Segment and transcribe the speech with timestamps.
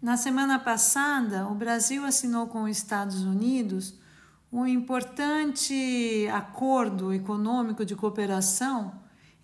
[0.00, 3.94] Na semana passada, o Brasil assinou com os Estados Unidos
[4.52, 8.92] um importante acordo econômico de cooperação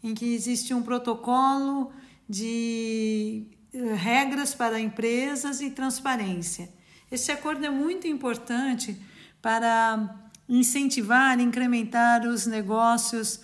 [0.00, 1.92] em que existe um protocolo
[2.28, 6.72] de eh, regras para empresas e transparência.
[7.10, 8.96] Esse acordo é muito importante
[9.42, 13.40] para incentivar, incrementar os negócios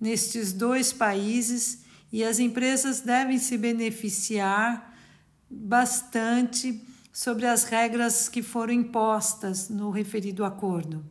[0.00, 4.97] nestes dois países e as empresas devem se beneficiar
[5.50, 11.04] bastante sobre as regras que foram impostas no referido acordo.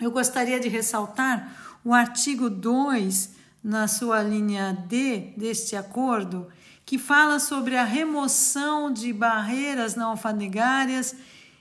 [0.00, 6.48] Eu gostaria de ressaltar o artigo 2, na sua linha D deste acordo,
[6.86, 11.14] que fala sobre a remoção de barreiras não alfandegárias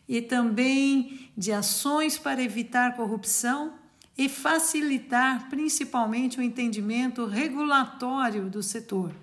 [0.07, 3.73] e também de ações para evitar corrupção
[4.17, 9.13] e facilitar principalmente o entendimento regulatório do setor.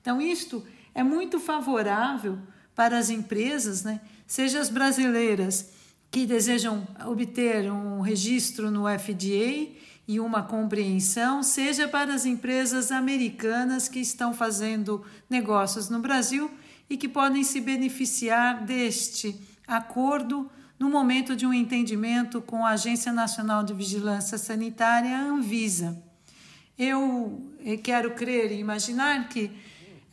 [0.00, 0.66] Então, isto
[0.96, 2.38] é muito favorável
[2.74, 4.00] para as empresas, né?
[4.26, 5.70] seja as brasileiras
[6.10, 9.76] que desejam obter um registro no FDA
[10.08, 16.50] e uma compreensão, seja para as empresas americanas que estão fazendo negócios no Brasil
[16.88, 19.38] e que podem se beneficiar deste
[19.68, 26.02] acordo no momento de um entendimento com a Agência Nacional de Vigilância Sanitária, a Anvisa.
[26.78, 29.50] Eu quero crer e imaginar que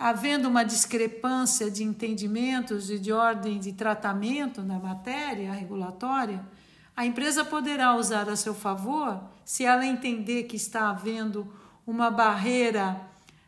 [0.03, 6.45] havendo uma discrepância de entendimentos e de ordem de tratamento na matéria regulatória,
[6.93, 11.47] a empresa poderá usar a seu favor se ela entender que está havendo
[11.87, 12.99] uma barreira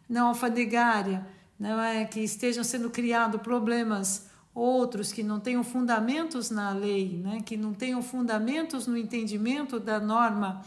[0.08, 1.28] não alfandegária,
[1.59, 2.06] não é?
[2.06, 7.73] Que estejam sendo criados problemas outros que não tenham fundamentos na lei, né, que não
[7.73, 10.61] tenham fundamentos no entendimento da norma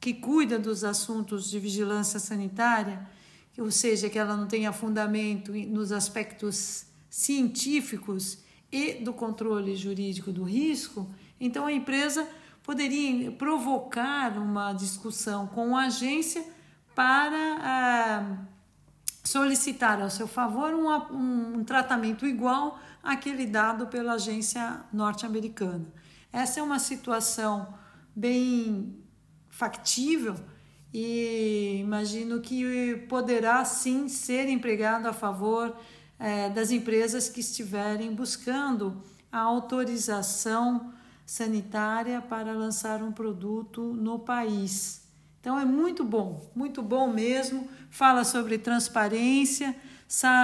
[0.00, 3.06] que cuida dos assuntos de vigilância sanitária
[3.58, 8.38] ou seja, que ela não tenha fundamento nos aspectos científicos
[8.70, 12.28] e do controle jurídico do risco, então a empresa
[12.62, 16.44] poderia provocar uma discussão com a agência
[16.94, 18.38] para ah,
[19.24, 25.86] solicitar ao seu favor um, um, tratamento igual àquele dado pela agência norte-americana.
[26.32, 27.74] Essa é uma situação
[28.14, 28.98] bem
[29.48, 30.36] factível
[30.92, 35.76] e imagino que poderá sim ser empregado a favor
[36.18, 40.92] é, das empresas que estiverem buscando a autorização
[41.26, 45.06] sanitária para lançar um produto no país.
[45.40, 47.68] Então é muito bom, muito bom mesmo.
[47.90, 49.76] Fala sobre transparência,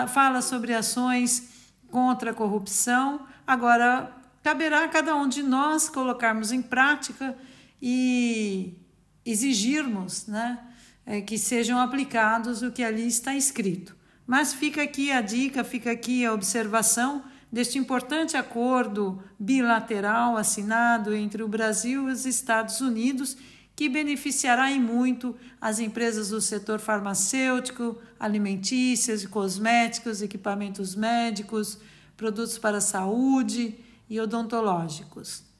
[0.08, 3.26] fala sobre ações contra a corrupção.
[3.46, 7.36] Agora, caberá a cada um de nós colocarmos em prática
[7.80, 8.78] e
[9.24, 10.58] exigirmos né,
[11.06, 13.96] é, que sejam aplicados o que ali está escrito.
[14.26, 21.42] Mas fica aqui a dica, fica aqui a observação deste importante acordo bilateral assinado entre
[21.42, 23.36] o Brasil e os Estados Unidos,
[23.76, 31.78] que beneficiará em muito as empresas do setor farmacêutico, alimentícias, cosméticos, equipamentos médicos,
[32.16, 33.74] produtos para a saúde
[34.08, 35.53] e odontológicos.